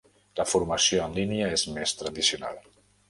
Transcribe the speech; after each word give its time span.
La 0.39 0.45
formació 0.53 1.03
en 1.09 1.13
línia 1.19 1.49
és 1.59 1.67
més 1.77 1.93
tradicional. 2.01 2.59